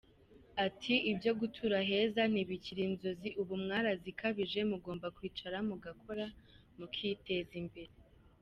Ati 0.65 0.93
“Ibyo 1.11 1.31
gutura 1.39 1.77
heza 1.89 2.21
ntibikiri 2.31 2.81
inzozi, 2.89 3.29
ubu 3.41 3.53
mwarazikabije, 3.63 4.59
mugomba 4.71 5.07
kwicara 5.17 5.57
mugakora 5.67 6.25
mukiteza 6.77 7.53
imbere. 7.63 7.93